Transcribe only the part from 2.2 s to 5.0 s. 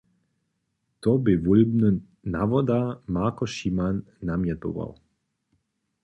nawoda Marko Šiman namjetował.